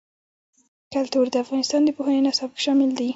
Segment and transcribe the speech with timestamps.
[0.93, 3.09] کلتور د افغانستان د پوهنې نصاب کې شامل دي.